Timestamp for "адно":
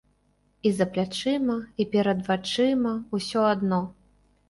3.55-3.85